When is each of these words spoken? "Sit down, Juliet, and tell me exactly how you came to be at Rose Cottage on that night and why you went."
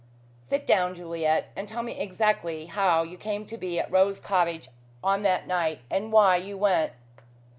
"Sit 0.41 0.65
down, 0.65 0.95
Juliet, 0.95 1.51
and 1.55 1.67
tell 1.69 1.83
me 1.83 1.99
exactly 1.99 2.65
how 2.65 3.03
you 3.03 3.17
came 3.19 3.45
to 3.45 3.55
be 3.55 3.77
at 3.79 3.91
Rose 3.91 4.19
Cottage 4.19 4.67
on 5.03 5.21
that 5.21 5.45
night 5.45 5.81
and 5.91 6.11
why 6.11 6.37
you 6.37 6.57
went." 6.57 6.93